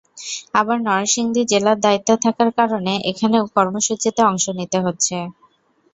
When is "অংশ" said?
4.29-4.45